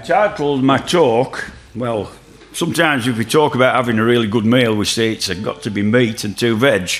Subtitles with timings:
[0.00, 2.10] entitled my talk, well,
[2.54, 5.70] sometimes if we talk about having a really good meal, we say it's got to
[5.70, 6.90] be meat and two veg.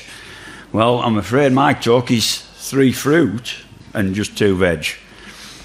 [0.70, 3.56] Well, I'm afraid my talk is three fruit
[3.94, 4.86] and just two veg.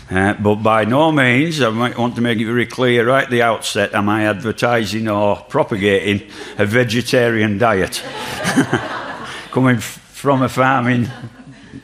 [0.09, 3.29] Uh, but by no means, I might want to make it very clear right at
[3.29, 8.01] the outset, am I advertising or propagating a vegetarian diet?
[9.51, 11.09] Coming from a farming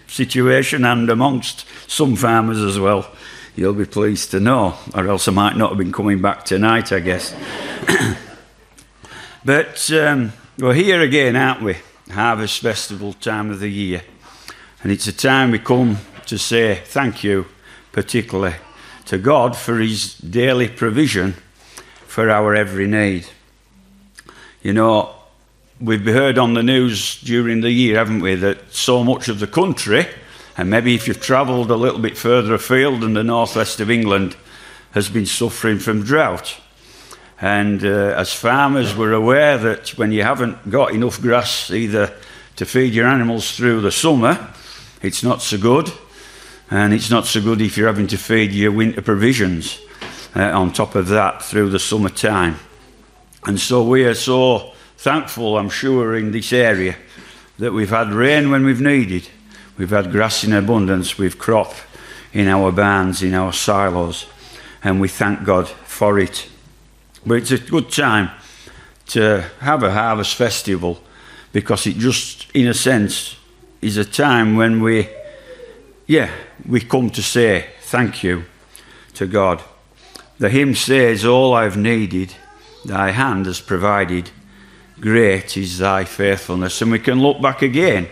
[0.08, 3.14] situation and amongst some farmers as well
[3.56, 6.92] you'll be pleased to know, or else I might not have been coming back tonight,
[6.92, 7.36] I guess.
[9.46, 11.78] but um, we're here again, aren't we?
[12.12, 14.04] Harvest Festival time of the year.
[14.84, 17.46] And it's a time we come to say thank you,
[17.92, 18.56] particularly
[19.06, 21.36] to God for His daily provision
[22.08, 23.28] for our every need.
[24.62, 25.14] You know,
[25.80, 29.48] we've heard on the news during the year, haven't we, that so much of the
[29.48, 30.08] country
[30.62, 34.36] and maybe if you've travelled a little bit further afield in the northwest of England,
[34.92, 36.56] has been suffering from drought.
[37.42, 42.16] And uh, as farmers, we're aware that when you haven't got enough grass either
[42.58, 44.54] to feed your animals through the summer,
[45.02, 45.92] it's not so good.
[46.70, 49.82] And it's not so good if you're having to feed your winter provisions
[50.36, 52.60] uh, on top of that through the summertime.
[53.48, 56.98] And so we are so thankful, I'm sure, in this area
[57.58, 59.28] that we've had rain when we've needed
[59.78, 61.74] We've had grass in abundance, we've crop
[62.34, 64.26] in our barns, in our silos,
[64.84, 66.48] and we thank God for it.
[67.26, 68.32] But it's a good time
[69.08, 71.02] to have a harvest festival
[71.52, 73.36] because it just, in a sense,
[73.82, 75.10] is a time when we,
[76.08, 76.32] yeah,
[76.68, 78.46] we come to say thank you
[79.16, 79.62] to God.
[80.40, 82.34] The hymn says, All I've needed,
[82.86, 84.32] thy hand has provided.
[85.00, 86.82] Great is thy faithfulness.
[86.82, 88.08] And we can look back again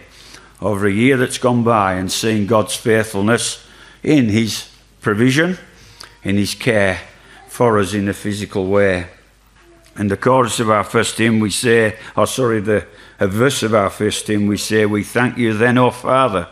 [0.62, 3.66] over a year that's gone by and seeing God's faithfulness
[4.04, 4.70] in His
[5.02, 5.58] provision,
[6.24, 7.00] in His care
[7.48, 9.08] for us in a physical way.
[9.98, 12.86] In the chorus of our first hymn, we say, or sorry, the
[13.20, 16.48] verse of our first hymn, we say, We thank you then, O Father,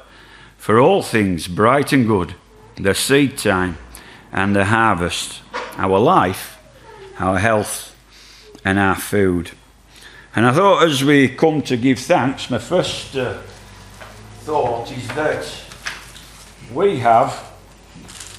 [0.57, 2.35] for all things bright and good,
[2.75, 3.77] the seed time
[4.31, 5.41] and the harvest,
[5.77, 6.57] our life,
[7.19, 7.95] our health,
[8.65, 9.51] and our food.
[10.35, 13.41] And I thought as we come to give thanks, my first uh,
[14.47, 15.45] thought is that
[16.73, 17.51] we have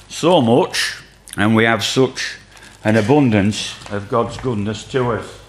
[0.07, 1.03] so much
[1.37, 2.39] and we have such
[2.83, 5.39] an abundance of God's goodness to us.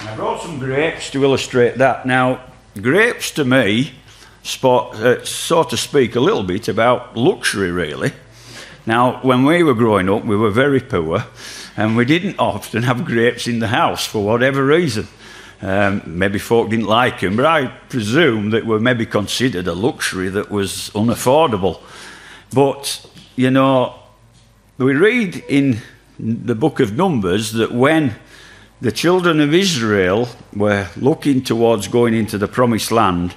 [0.00, 2.04] And I brought some grapes to illustrate that.
[2.04, 2.46] Now,
[2.82, 3.92] grapes to me,
[4.42, 8.10] spot, uh, so to speak, a little bit about luxury, really.
[8.86, 11.26] Now, when we were growing up, we were very poor
[11.76, 15.06] and we didn't often have grapes in the house for whatever reason.
[15.62, 20.28] Um, maybe folk didn't like them, but I presume that were maybe considered a luxury
[20.28, 21.80] that was unaffordable.
[22.52, 23.06] But,
[23.36, 23.94] you know,
[24.78, 25.78] we read in
[26.18, 28.16] the book of Numbers that when
[28.80, 33.34] the children of Israel were looking towards going into the promised land,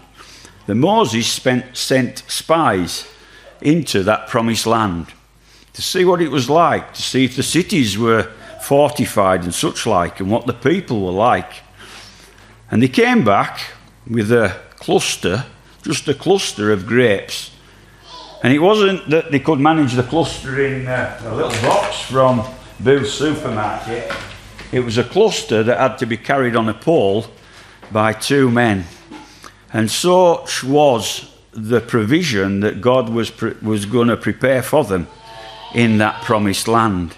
[0.68, 3.07] the Moses spent, sent spies
[3.62, 5.07] into that promised land
[5.74, 8.24] to see what it was like, to see if the cities were
[8.62, 11.63] fortified and such like, and what the people were like.
[12.72, 13.59] And they came back
[14.07, 15.46] with a cluster,
[15.81, 17.52] just a cluster of grapes.
[18.44, 22.44] And it wasn't that they could manage the cluster in uh, a little box from
[22.80, 24.12] Booths supermarket.
[24.72, 27.25] It was a cluster that had to be carried on a pole
[27.91, 28.86] by two men.
[29.74, 35.07] And such was the provision that God was, was going to prepare for them
[35.74, 37.16] in that promised land.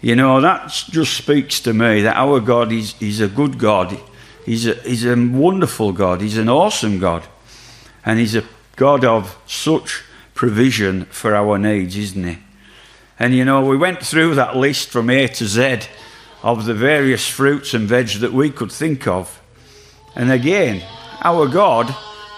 [0.00, 3.98] You know, that just speaks to me that our God is, is a good God.
[4.46, 6.20] He's a, he's a wonderful God.
[6.20, 7.24] He's an awesome God.
[8.04, 8.44] And He's a
[8.76, 12.38] God of such provision for our needs, isn't He?
[13.18, 15.80] And you know, we went through that list from A to Z
[16.44, 19.42] of the various fruits and veg that we could think of.
[20.14, 20.80] And again,
[21.22, 21.86] our God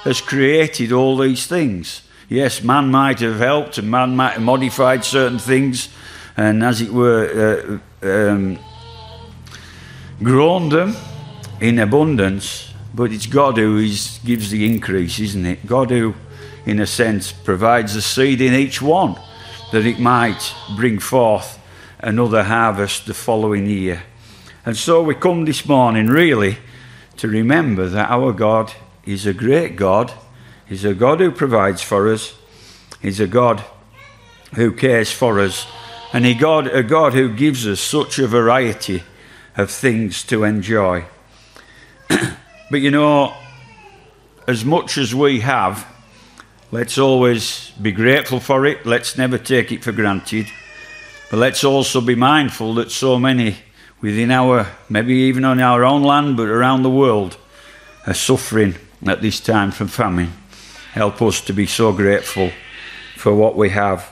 [0.04, 2.00] has created all these things.
[2.30, 5.90] Yes, man might have helped and man might have modified certain things
[6.38, 8.58] and, as it were, uh, um,
[10.22, 10.96] grown them
[11.60, 15.66] in abundance, but it's God who is, gives the increase, isn't it?
[15.66, 16.14] God who,
[16.64, 19.16] in a sense, provides the seed in each one
[19.72, 21.58] that it might bring forth
[21.98, 24.02] another harvest the following year.
[24.64, 26.58] And so we come this morning really
[27.16, 28.72] to remember that our God
[29.04, 30.12] is a great God.
[30.66, 32.34] He's a God who provides for us.
[33.02, 33.64] He's a God
[34.54, 35.66] who cares for us.
[36.12, 39.02] And a God, a God who gives us such a variety
[39.56, 41.04] of things to enjoy.
[42.70, 43.34] but you know,
[44.46, 45.86] as much as we have,
[46.72, 48.86] let's always be grateful for it.
[48.86, 50.46] Let's never take it for granted.
[51.30, 53.56] But let's also be mindful that so many
[54.00, 57.36] within our, maybe even on our own land, but around the world,
[58.06, 58.74] are suffering
[59.06, 60.32] at this time from famine.
[60.92, 62.50] Help us to be so grateful
[63.16, 64.10] for what we have.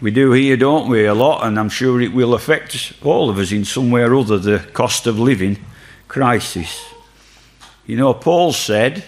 [0.00, 3.38] We do here, don't we, a lot, and I'm sure it will affect all of
[3.38, 5.58] us in some way or other the cost of living
[6.10, 6.92] crisis.
[7.86, 9.04] You know, Paul said,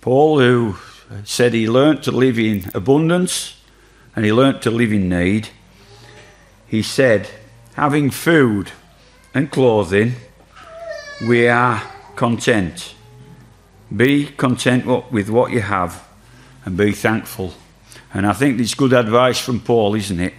[0.00, 0.76] Paul, who
[1.24, 3.60] said he learnt to live in abundance
[4.16, 5.50] and he learnt to live in need,
[6.66, 7.28] he said,
[7.74, 8.72] having food
[9.34, 10.14] and clothing,
[11.26, 11.82] we are
[12.16, 12.94] content.
[13.94, 16.08] Be content with what you have
[16.64, 17.52] and be thankful.
[18.14, 20.32] And I think it's good advice from Paul, isn't it?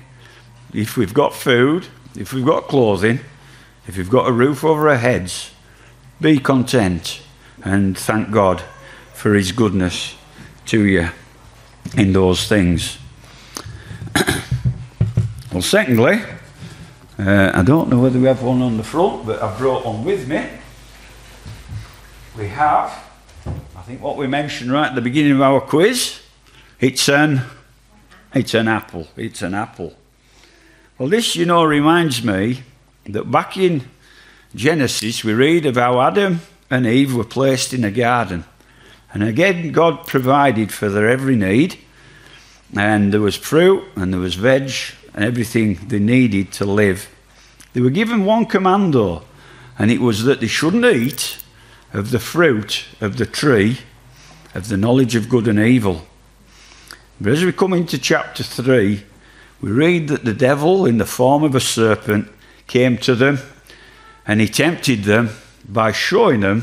[0.73, 3.19] If we've got food, if we've got clothing,
[3.87, 5.51] if we've got a roof over our heads,
[6.21, 7.21] be content
[7.63, 8.61] and thank God
[9.13, 10.15] for His goodness
[10.65, 11.09] to you
[11.95, 12.97] in those things.
[15.51, 16.21] well, secondly,
[17.17, 20.03] uh, I don't know whether we have one on the front, but I've brought one
[20.03, 20.45] with me.
[22.37, 22.91] We have,
[23.75, 26.19] I think, what we mentioned right at the beginning of our quiz.
[26.79, 27.41] It's an,
[28.33, 29.07] it's an apple.
[29.15, 29.93] It's an apple.
[30.97, 32.63] Well, this, you know, reminds me
[33.05, 33.89] that back in
[34.55, 36.41] Genesis, we read of how Adam
[36.71, 38.45] and Eve were placed in a garden.
[39.13, 41.77] And again, God provided for their every need.
[42.75, 44.71] And there was fruit and there was veg
[45.13, 47.09] and everything they needed to live.
[47.73, 49.23] They were given one command, though,
[49.77, 51.37] and it was that they shouldn't eat
[51.93, 53.79] of the fruit of the tree
[54.55, 56.05] of the knowledge of good and evil.
[57.21, 59.03] But as we come into chapter 3,
[59.61, 62.29] we read that the devil, in the form of a serpent,
[62.65, 63.39] came to them
[64.29, 65.27] and he tempted them
[65.67, 66.61] by showing them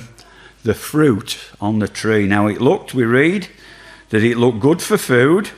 [0.62, 2.24] the fruit on the tree.
[2.24, 3.48] Now it looked, we read,
[4.10, 5.50] that it looked good for food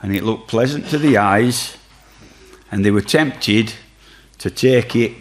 [0.00, 1.76] and it looked pleasant to the eyes,
[2.72, 3.74] and they were tempted
[4.38, 5.12] to take it,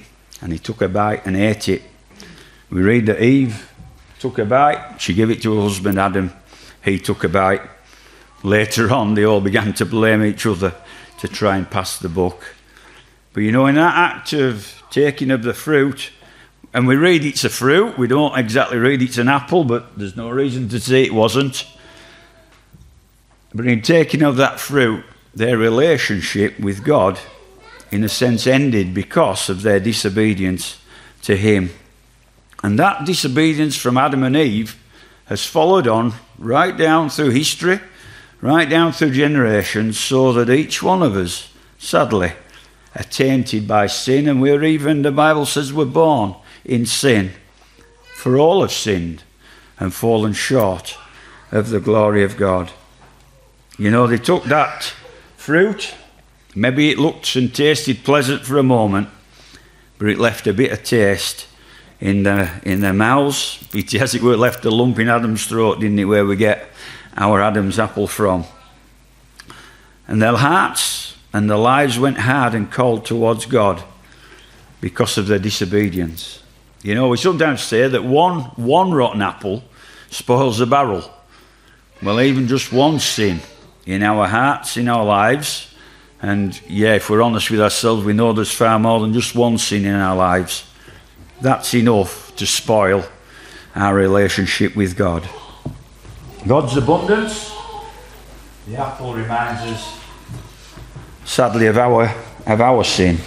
[0.41, 1.81] and he took a bite and ate it.
[2.69, 3.69] We read that Eve
[4.17, 6.31] took a bite, she gave it to her husband Adam,
[6.85, 7.63] he took a bite.
[8.43, 10.73] Later on, they all began to blame each other
[11.19, 12.55] to try and pass the book.
[13.33, 16.11] But you know, in that act of taking of the fruit,
[16.73, 20.15] and we read it's a fruit, we don't exactly read it's an apple, but there's
[20.15, 21.65] no reason to say it wasn't.
[23.53, 25.03] But in taking of that fruit,
[25.33, 27.19] their relationship with God,
[27.91, 30.79] in a sense, ended because of their disobedience
[31.23, 31.71] to Him.
[32.63, 34.75] And that disobedience from Adam and Eve
[35.25, 37.79] has followed on right down through history,
[38.41, 42.33] right down through generations, so that each one of us, sadly,
[43.03, 46.35] tainted by sin, and we're even, the Bible says, we're born
[46.65, 47.31] in sin.
[48.15, 49.23] For all have sinned
[49.79, 50.97] and fallen short
[51.51, 52.71] of the glory of God.
[53.77, 54.93] You know, they took that
[55.35, 55.93] fruit,
[56.55, 59.09] maybe it looked and tasted pleasant for a moment,
[59.99, 61.47] but it left a bitter taste
[61.99, 63.63] in their, in their mouths.
[63.73, 66.67] It, as it were, left a lump in Adam's throat, didn't it, where we get
[67.15, 68.45] our Adam's apple from.
[70.07, 70.96] And their hearts
[71.37, 73.83] and their lives went hard and cold towards God
[74.81, 76.41] because of their disobedience.
[76.81, 79.63] You know, we sometimes say that one, one rotten apple
[80.09, 81.03] spoils a barrel.
[82.01, 83.41] Well, even just one sin
[83.85, 85.75] in our hearts, in our lives,
[86.23, 89.59] and yeah, if we're honest with ourselves, we know there's far more than just one
[89.59, 90.67] sin in our lives.
[91.39, 93.03] That's enough to spoil
[93.75, 95.29] our relationship with God.
[96.47, 97.53] God's abundance,
[98.67, 99.97] the apple reminds us,
[101.27, 102.05] sadly, of our,
[102.47, 103.17] of our sin.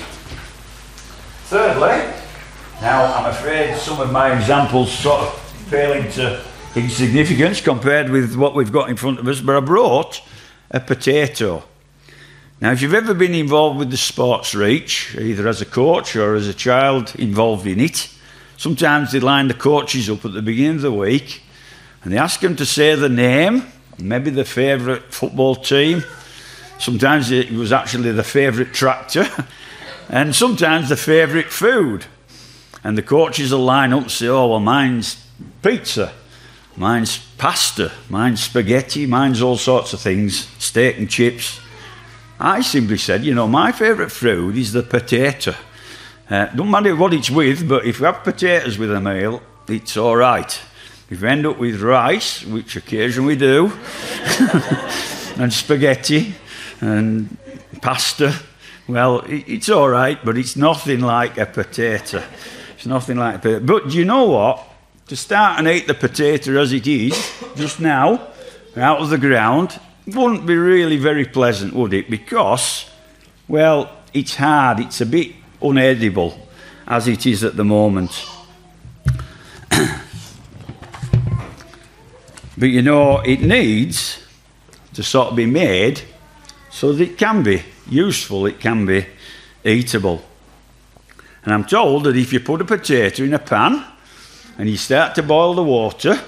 [1.45, 2.12] Thirdly,
[2.80, 6.42] now I'm afraid some of my examples sort of pale into
[6.75, 10.23] insignificance compared with what we've got in front of us, but I brought
[10.71, 11.62] a potato.
[12.61, 16.35] Now, if you've ever been involved with the sports reach, either as a coach or
[16.35, 18.09] as a child involved in it,
[18.57, 21.42] sometimes they line the coaches up at the beginning of the week
[22.02, 23.66] and they ask them to say the name,
[23.99, 26.02] maybe the favourite football team.
[26.80, 29.28] Sometimes it was actually the favourite tractor,
[30.08, 32.06] and sometimes the favourite food.
[32.82, 35.22] And the coaches will line up and say, Oh, well, mine's
[35.62, 36.14] pizza,
[36.76, 41.60] mine's pasta, mine's spaghetti, mine's all sorts of things, steak and chips.
[42.38, 45.54] I simply said, You know, my favourite food is the potato.
[46.30, 49.99] Uh, don't matter what it's with, but if you have potatoes with a meal, it's
[49.99, 50.60] all right.
[51.10, 53.66] If you end up with rice, which occasionally we do,
[55.37, 56.37] and spaghetti
[56.80, 57.37] and
[57.80, 58.34] pasta,
[58.88, 62.22] well, it's all right, but it's nothing like a potato.
[62.75, 63.60] It's nothing like a potato.
[63.64, 64.66] But do you know what?
[65.08, 67.14] To start and eat the potato as it is,
[67.56, 68.28] just now,
[68.76, 72.08] out of the ground, wouldn't be really very pleasant, would it?
[72.10, 72.87] Because
[73.49, 76.38] Well, it's hard, it's a bit unedible
[76.87, 78.26] as it is at the moment.
[82.58, 84.22] but you know, it needs
[84.94, 86.02] to sort of be made
[86.80, 89.04] so that it can be useful, it can be
[89.62, 90.22] eatable.
[91.44, 93.84] And I'm told that if you put a potato in a pan
[94.56, 96.18] and you start to boil the water,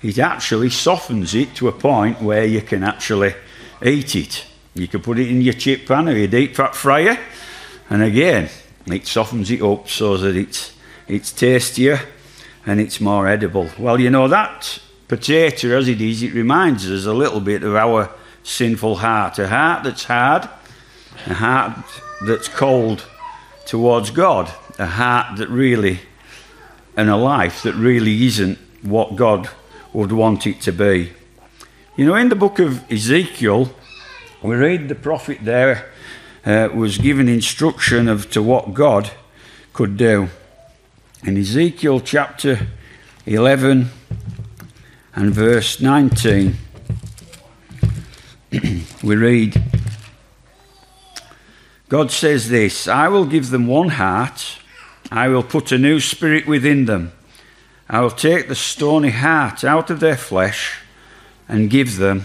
[0.00, 3.34] it actually softens it to a point where you can actually
[3.84, 4.46] eat it.
[4.72, 7.18] You can put it in your chip pan or your deep fat fryer,
[7.90, 8.50] and again,
[8.86, 10.76] it softens it up so that it's,
[11.08, 11.98] it's tastier
[12.64, 13.68] and it's more edible.
[13.76, 14.78] Well, you know, that
[15.08, 18.08] potato as it is, it reminds us a little bit of our
[18.42, 19.38] sinful heart.
[19.38, 20.48] A heart that's hard,
[21.26, 21.78] a heart
[22.26, 23.04] that's cold
[23.66, 26.00] towards God, a heart that really,
[26.96, 29.48] and a life that really isn't what God
[29.92, 31.12] would want it to be.
[31.96, 33.74] You know, in the book of Ezekiel,
[34.42, 35.90] we read the prophet there
[36.46, 39.10] uh, was given instruction of to what God
[39.72, 40.28] could do.
[41.24, 42.68] In Ezekiel chapter
[43.26, 43.90] 11
[45.14, 46.56] and verse 19,
[49.02, 49.62] we read,
[51.88, 54.58] God says this I will give them one heart,
[55.10, 57.12] I will put a new spirit within them.
[57.90, 60.80] I will take the stony heart out of their flesh
[61.48, 62.24] and give them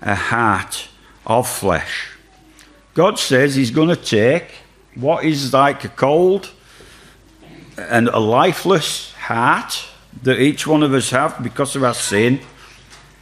[0.00, 0.88] a heart
[1.26, 2.10] of flesh.
[2.94, 4.54] God says He's going to take
[4.94, 6.50] what is like a cold
[7.76, 9.86] and a lifeless heart
[10.22, 12.40] that each one of us have because of our sin,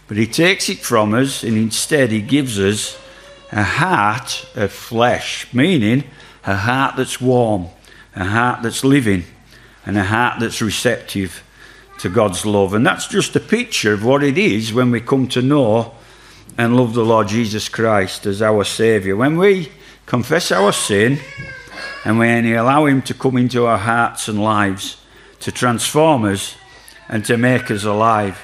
[0.08, 2.98] but He takes it from us and instead He gives us
[3.52, 6.04] a heart of flesh, meaning
[6.44, 7.68] a heart that's warm,
[8.14, 9.24] a heart that's living,
[9.86, 11.42] and a heart that's receptive
[11.98, 12.74] to God's love.
[12.74, 15.94] And that's just a picture of what it is when we come to know
[16.58, 19.16] and love the Lord Jesus Christ as our Saviour.
[19.16, 19.70] When we
[20.06, 21.18] confess our sin
[22.04, 24.98] and when we allow Him to come into our hearts and lives
[25.40, 26.56] to transform us
[27.08, 28.40] and to make us alive.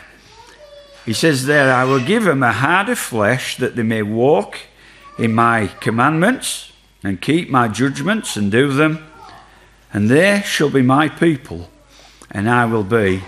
[1.11, 4.61] He says there, I will give them a heart of flesh that they may walk
[5.19, 6.71] in my commandments
[7.03, 9.05] and keep my judgments and do them,
[9.93, 11.69] and they shall be my people,
[12.31, 13.25] and I will be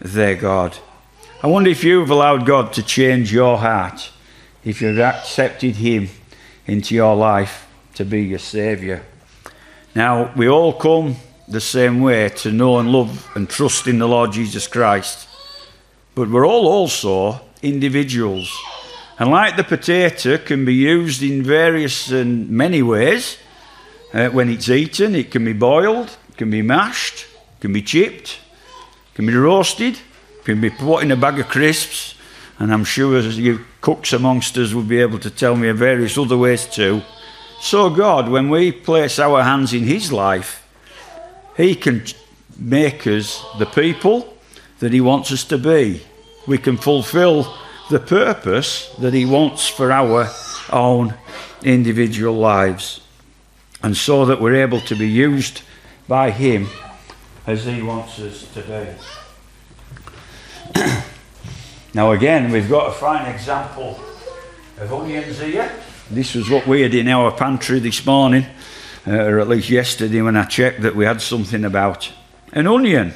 [0.00, 0.78] their God.
[1.42, 4.12] I wonder if you've allowed God to change your heart,
[4.64, 6.10] if you've accepted Him
[6.68, 9.02] into your life to be your Saviour.
[9.92, 11.16] Now, we all come
[11.48, 15.27] the same way to know and love and trust in the Lord Jesus Christ.
[16.18, 18.52] But we're all also individuals.
[19.20, 23.36] And like the potato can be used in various and many ways.
[24.12, 27.24] Uh, when it's eaten, it can be boiled, can be mashed,
[27.60, 28.40] can be chipped,
[29.14, 30.00] can be roasted,
[30.42, 32.16] can be put in a bag of crisps.
[32.58, 36.18] And I'm sure you cooks amongst us will be able to tell me of various
[36.18, 37.02] other ways too.
[37.60, 40.66] So, God, when we place our hands in His life,
[41.56, 42.02] He can
[42.58, 44.34] make us the people
[44.80, 46.02] that He wants us to be.
[46.46, 47.54] We can fulfill
[47.90, 50.28] the purpose that He wants for our
[50.70, 51.14] own
[51.62, 53.00] individual lives.
[53.82, 55.62] And so that we're able to be used
[56.06, 56.66] by Him
[57.46, 58.62] as He wants us to
[60.74, 60.80] be.
[61.94, 63.98] now, again, we've got a fine example
[64.78, 65.72] of onions here.
[66.10, 68.46] This was what we had in our pantry this morning,
[69.06, 72.10] uh, or at least yesterday when I checked that we had something about
[72.52, 73.14] an onion.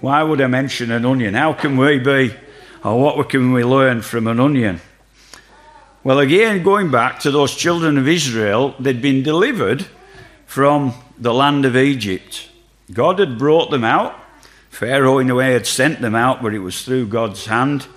[0.00, 1.34] Why would I mention an onion?
[1.34, 2.34] How can we be,
[2.84, 4.80] or what can we learn from an onion?
[6.04, 9.86] Well, again, going back to those children of Israel, they'd been delivered
[10.46, 12.48] from the land of Egypt.
[12.92, 14.14] God had brought them out.
[14.70, 17.88] Pharaoh, in a way, had sent them out, but it was through God's hand.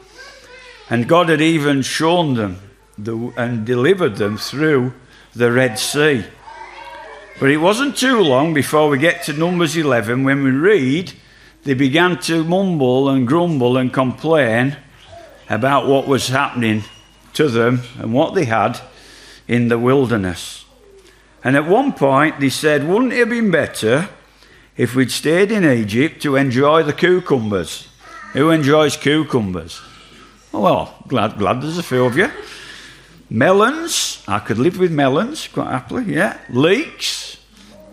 [0.89, 2.57] And God had even shown them
[2.97, 4.93] the, and delivered them through
[5.35, 6.25] the Red Sea.
[7.39, 11.13] But it wasn't too long before we get to Numbers 11 when we read
[11.63, 14.77] they began to mumble and grumble and complain
[15.49, 16.83] about what was happening
[17.33, 18.79] to them and what they had
[19.47, 20.65] in the wilderness.
[21.43, 24.09] And at one point they said, Wouldn't it have been better
[24.77, 27.87] if we'd stayed in Egypt to enjoy the cucumbers?
[28.33, 29.81] Who enjoys cucumbers?
[30.53, 32.29] Oh, well, glad, glad there's a few of you.
[33.29, 36.39] Melons, I could live with melons quite happily, yeah.
[36.49, 37.37] Leeks,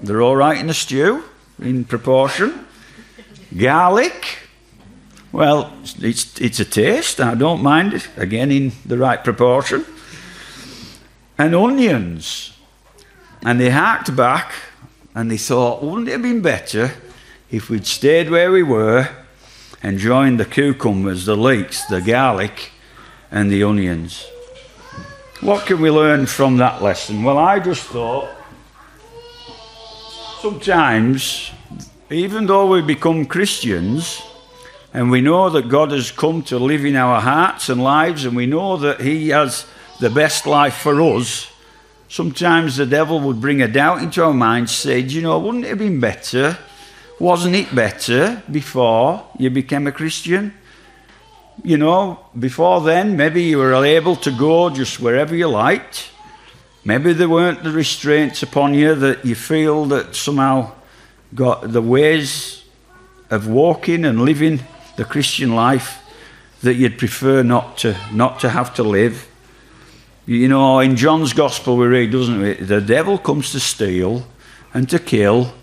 [0.03, 1.25] they're all right in a stew
[1.61, 2.67] in proportion.
[3.57, 4.39] Garlic,
[5.33, 9.85] well, it's, it's a taste, I don't mind it, again in the right proportion.
[11.37, 12.57] And onions.
[13.43, 14.53] And they harked back
[15.15, 16.93] and they thought, wouldn't it have been better
[17.51, 19.09] if we'd stayed where we were
[19.83, 22.73] and joined the cucumbers, the leeks, the garlic,
[23.31, 24.27] and the onions?
[25.41, 27.23] What can we learn from that lesson?
[27.23, 28.29] Well, I just thought
[30.41, 31.53] sometimes,
[32.11, 34.23] even though we become Christians,
[34.95, 38.35] and we know that God has come to live in our hearts and lives, and
[38.35, 39.67] we know that He has
[40.01, 41.51] the best life for us,
[42.09, 45.69] sometimes the devil would bring a doubt into our minds, say, you know, wouldn't it
[45.69, 46.57] have been better?
[47.21, 50.55] Wasn't it better before you became a Christian?
[51.63, 56.11] You know, before then, maybe you were able to go just wherever you liked.
[56.85, 60.73] Maybe there weren't the restraints upon you that you feel that somehow
[61.35, 62.65] got the ways
[63.31, 64.61] of walking and living
[64.97, 66.03] the Christian life
[66.63, 69.29] that you'd prefer not to not to have to live.
[70.27, 72.67] You know, in John's Gospel we read, doesn't it?
[72.67, 74.27] The devil comes to steal
[74.75, 75.55] and to kill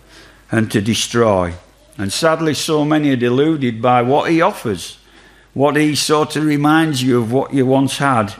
[0.51, 1.53] and to destroy.
[1.97, 4.97] And sadly, so many are deluded by what he offers,
[5.53, 8.33] what he sort of reminds you of what you once had,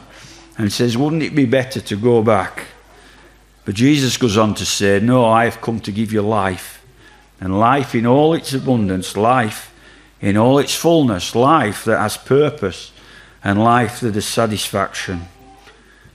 [0.58, 2.64] and says, Wouldn't it be better to go back?
[3.64, 6.84] But Jesus goes on to say, No, I have come to give you life,
[7.40, 9.72] and life in all its abundance, life
[10.20, 12.92] in all its fullness, life that has purpose
[13.44, 15.22] and life that has satisfaction.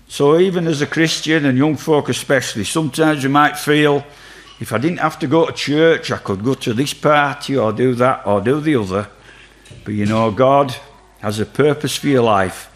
[0.08, 4.04] So, even as a Christian and young folk especially, sometimes you might feel
[4.60, 7.72] if I didn't have to go to church, I could go to this party or
[7.72, 9.08] do that or do the other.
[9.86, 10.76] But you know, God
[11.22, 12.70] has a purpose for your life.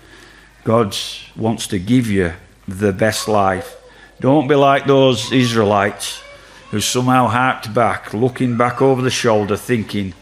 [0.63, 0.95] God
[1.35, 2.33] wants to give you
[2.67, 3.75] the best life.
[4.19, 6.21] Don't be like those Israelites
[6.75, 10.13] who somehow harked back, looking back over the shoulder, thinking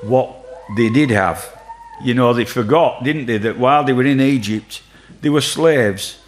[0.00, 0.34] what
[0.76, 1.56] they did have.
[2.02, 4.82] You know, they forgot, didn't they, that while they were in Egypt,
[5.20, 6.18] they were slaves,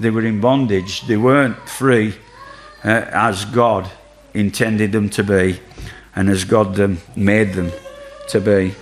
[0.00, 2.14] they were in bondage, they weren't free
[2.82, 3.90] uh, as God
[4.32, 5.60] intended them to be
[6.16, 7.70] and as God them, made them
[8.28, 8.74] to be.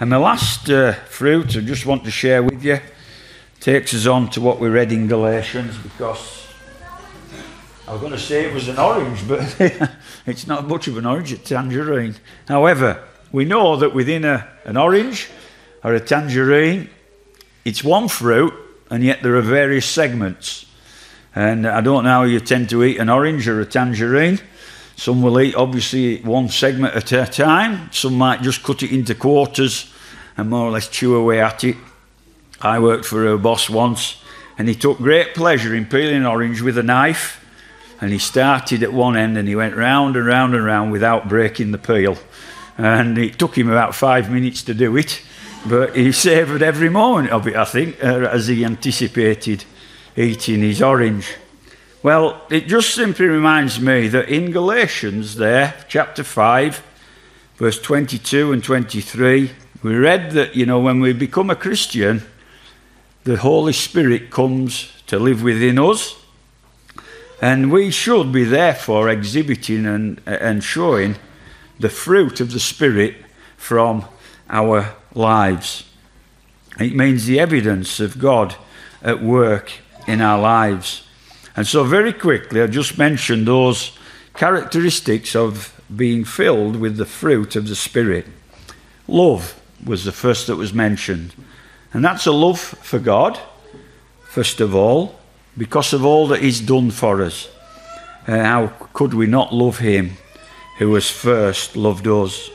[0.00, 2.80] And the last uh, fruit I just want to share with you
[3.60, 6.47] takes us on to what we read in Galatians because
[7.88, 9.56] I was going to say it was an orange, but
[10.26, 12.16] it's not much of an orange, it's tangerine.
[12.46, 15.30] However, we know that within a, an orange
[15.82, 16.90] or a tangerine,
[17.64, 18.52] it's one fruit,
[18.90, 20.66] and yet there are various segments.
[21.34, 24.38] And I don't know how you tend to eat an orange or a tangerine.
[24.96, 27.90] Some will eat, obviously, one segment at a time.
[27.90, 29.90] Some might just cut it into quarters
[30.36, 31.76] and more or less chew away at it.
[32.60, 34.22] I worked for a boss once,
[34.58, 37.46] and he took great pleasure in peeling an orange with a knife.
[38.00, 41.28] And he started at one end and he went round and round and round without
[41.28, 42.16] breaking the peel
[42.78, 45.20] and it took him about five minutes to do it,
[45.66, 49.64] but he savoured every moment of it, I think, uh, as he anticipated
[50.16, 51.34] eating his orange.
[52.02, 56.82] Well, it just simply reminds me that in Galatians, there, chapter 5,
[57.56, 59.50] verse 22 and 23,
[59.82, 62.22] we read that, you know, when we become a Christian,
[63.24, 66.14] the Holy Spirit comes to live within us.
[67.40, 71.16] And we should be therefore exhibiting and, and showing
[71.78, 73.16] the fruit of the Spirit
[73.56, 74.04] from
[74.50, 75.84] our lives.
[76.80, 78.56] It means the evidence of God
[79.02, 79.72] at work
[80.06, 81.06] in our lives.
[81.56, 83.92] And so, very quickly, I just mentioned those
[84.34, 88.26] characteristics of being filled with the fruit of the Spirit.
[89.06, 91.34] Love was the first that was mentioned.
[91.92, 93.38] And that's a love for God,
[94.24, 95.18] first of all,
[95.58, 97.48] because of all that He's done for us.
[98.26, 100.16] Uh, how could we not love Him?
[100.78, 102.50] who has first loved us.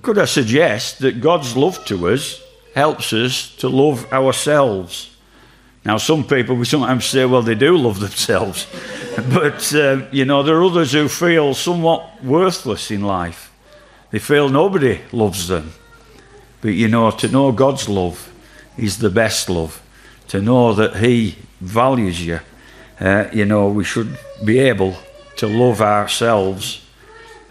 [0.00, 2.40] Could I suggest that God's love to us
[2.74, 5.10] helps us to love ourselves?
[5.84, 8.66] Now, some people we sometimes say, well, they do love themselves.
[9.32, 13.52] but, uh, you know, there are others who feel somewhat worthless in life.
[14.10, 15.72] They feel nobody loves them.
[16.60, 18.32] But, you know, to know God's love
[18.78, 19.82] is the best love.
[20.34, 22.40] To know that He values you,
[22.98, 24.96] uh, you know, we should be able
[25.36, 26.84] to love ourselves.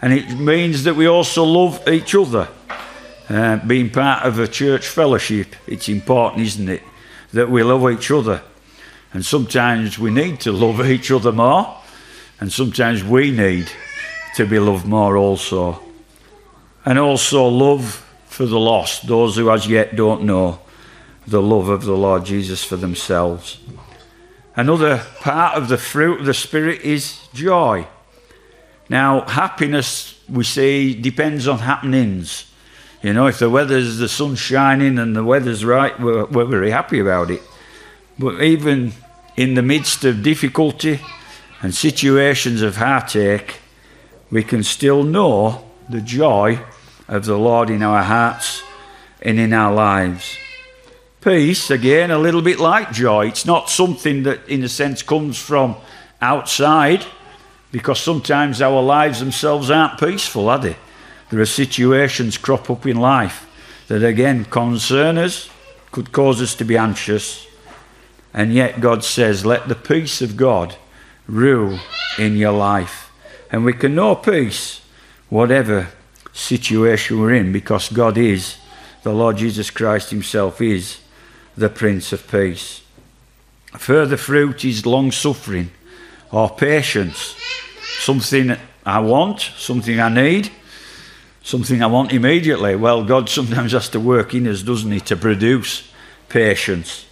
[0.02, 2.46] And it means that we also love each other.
[3.26, 6.82] Uh, being part of a church fellowship, it's important, isn't it,
[7.32, 8.42] that we love each other.
[9.14, 11.78] And sometimes we need to love each other more,
[12.38, 13.66] and sometimes we need
[14.36, 15.82] to be loved more also.
[16.84, 20.60] And also love for the lost, those who as yet don't know
[21.26, 23.58] the love of the Lord Jesus for themselves.
[24.56, 27.86] Another part of the fruit of the Spirit is joy.
[28.88, 32.50] Now, happiness, we say, depends on happenings.
[33.02, 36.70] You know, if the weather's the sun's shining and the weather's right, we're, we're very
[36.70, 37.42] happy about it.
[38.18, 38.92] But even
[39.36, 41.00] in the midst of difficulty
[41.62, 43.60] and situations of heartache,
[44.30, 46.60] we can still know the joy
[47.08, 48.62] of the Lord in our hearts
[49.20, 50.38] and in our lives.
[51.24, 53.28] Peace, again, a little bit like joy.
[53.28, 55.74] It's not something that, in a sense, comes from
[56.20, 57.02] outside,
[57.72, 60.76] because sometimes our lives themselves aren't peaceful, are they?
[61.30, 63.48] There are situations crop up in life
[63.88, 65.48] that, again, concern us,
[65.92, 67.46] could cause us to be anxious.
[68.34, 70.76] And yet, God says, let the peace of God
[71.26, 71.78] rule
[72.18, 73.10] in your life.
[73.50, 74.82] And we can know peace,
[75.30, 75.88] whatever
[76.34, 78.58] situation we're in, because God is,
[79.04, 80.98] the Lord Jesus Christ Himself is
[81.56, 82.82] the Prince of Peace.
[83.78, 85.70] Further fruit is long suffering
[86.30, 87.36] or patience.
[87.98, 90.50] Something I want, something I need,
[91.42, 92.76] something I want immediately.
[92.76, 95.90] Well, God sometimes has to work in us, doesn't He, to produce
[96.28, 97.06] patience.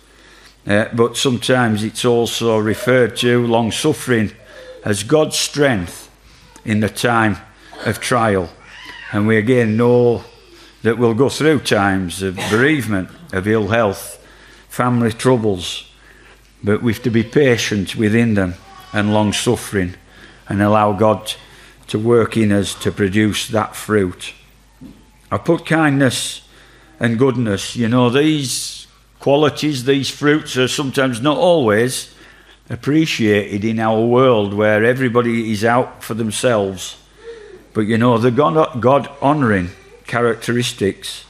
[0.67, 4.33] Uh, but sometimes it's also referred to, long suffering,
[4.85, 6.11] as God's strength
[6.65, 7.37] in the time
[7.85, 8.49] of trial.
[9.13, 10.25] And we again know
[10.83, 14.19] that we'll go through times of bereavement, of ill health,
[14.73, 15.85] family troubles,
[16.65, 18.55] but we've to be patient within them
[18.95, 19.95] and long suffering
[20.49, 21.35] and allow God
[21.89, 24.33] to work in us to produce that fruit.
[25.31, 26.49] I put kindness
[26.99, 27.77] and goodness.
[27.77, 28.87] You know, these
[29.21, 32.15] qualities, these fruits are sometimes not always
[32.71, 36.97] appreciated in our world where everybody is out for themselves.
[37.75, 39.69] But you know, the God honouring
[40.07, 41.27] characteristics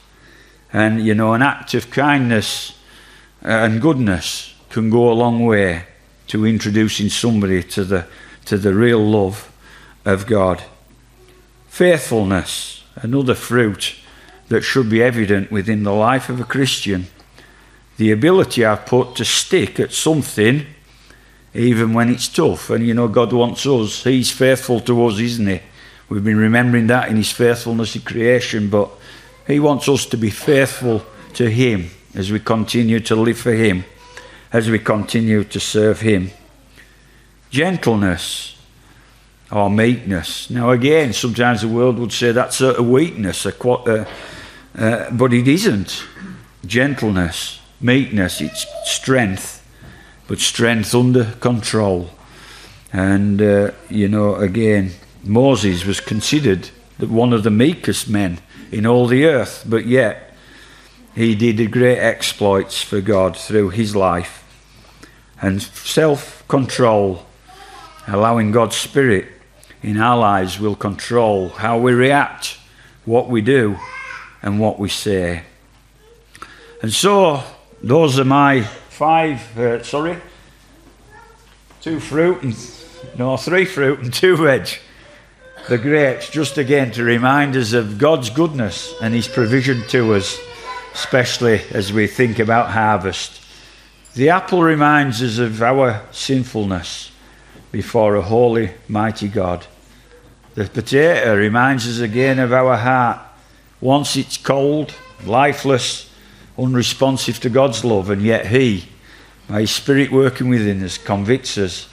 [0.71, 2.79] and you know, an act of kindness
[3.43, 5.83] and goodness can go a long way
[6.27, 8.07] to introducing somebody to the,
[8.45, 9.51] to the real love
[10.05, 10.63] of God.
[11.67, 13.95] Faithfulness, another fruit
[14.47, 17.07] that should be evident within the life of a Christian.
[17.97, 20.65] The ability I've put to stick at something
[21.53, 22.69] even when it's tough.
[22.69, 24.03] And you know, God wants us.
[24.03, 25.59] He's faithful to us, isn't He?
[26.09, 28.89] We've been remembering that in His faithfulness in creation, but
[29.45, 31.03] He wants us to be faithful
[31.33, 33.85] to Him as we continue to live for Him,
[34.51, 36.31] as we continue to serve Him.
[37.49, 38.57] Gentleness
[39.51, 40.49] or meekness.
[40.49, 44.05] Now, again, sometimes the world would say that's a weakness, a, uh,
[44.75, 46.03] uh, but it isn't.
[46.65, 49.63] Gentleness, meekness, it's strength,
[50.27, 52.09] but strength under control.
[52.91, 54.91] And, uh, you know, again,
[55.23, 58.39] Moses was considered one of the meekest men
[58.71, 60.32] in all the earth, but yet
[61.15, 64.39] he did great exploits for God through his life.
[65.41, 67.25] And self control,
[68.07, 69.27] allowing God's Spirit
[69.81, 72.57] in our lives, will control how we react,
[73.05, 73.77] what we do,
[74.41, 75.43] and what we say.
[76.81, 77.43] And so,
[77.81, 80.17] those are my five, uh, sorry,
[81.81, 82.55] two fruit and,
[83.19, 84.79] no, three fruit and two veg.
[85.69, 90.39] The grapes, just again to remind us of God's goodness and His provision to us
[90.93, 93.41] especially as we think about harvest.
[94.13, 97.11] The apple reminds us of our sinfulness
[97.71, 99.65] before a holy, mighty God.
[100.53, 103.19] The potato reminds us again of our heart.
[103.81, 104.93] Once it's cold,
[105.25, 106.11] lifeless,
[106.57, 108.85] unresponsive to God's love, and yet He,
[109.49, 111.89] by His Spirit working within us, convicts us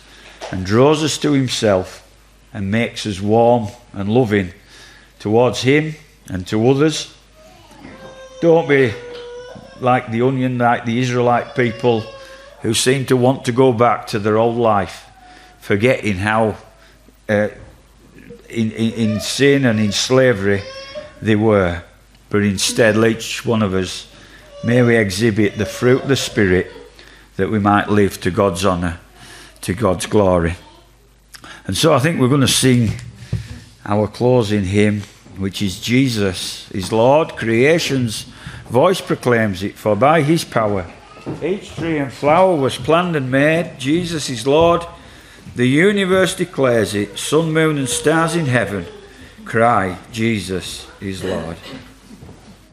[0.51, 2.07] and draws us to Himself
[2.53, 4.53] and makes us warm and loving
[5.19, 5.95] towards Him
[6.29, 7.15] and to others
[8.41, 8.93] don't be
[9.81, 12.01] like the onion, like the Israelite people
[12.63, 15.07] who seem to want to go back to their old life,
[15.61, 16.57] forgetting how
[17.29, 17.49] uh,
[18.49, 20.63] in, in, in sin and in slavery
[21.21, 21.83] they were.
[22.31, 24.11] But instead, each one of us,
[24.65, 26.71] may we exhibit the fruit of the Spirit
[27.37, 29.01] that we might live to God's honour,
[29.63, 30.55] to God's glory.
[31.67, 32.93] And so I think we're going to sing
[33.85, 35.03] our closing hymn
[35.41, 37.35] which is Jesus, is Lord.
[37.35, 38.30] Creation's
[38.71, 40.87] voice proclaims it, for by his power
[41.43, 43.79] each tree and flower was planned and made.
[43.79, 44.85] Jesus is Lord.
[45.57, 47.19] The universe declares it.
[47.19, 48.87] Sun, moon, and stars in heaven
[49.45, 51.57] cry, Jesus is Lord.